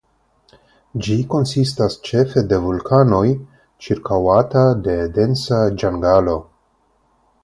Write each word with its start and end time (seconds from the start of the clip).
Ĝi 1.07 1.17
konsistas 1.33 1.97
ĉefe 2.07 2.43
de 2.53 2.59
vulkanoj 2.65 3.21
ĉirkaŭata 3.89 4.63
de 4.89 4.97
densa 5.19 5.61
ĝangalo. 5.83 6.35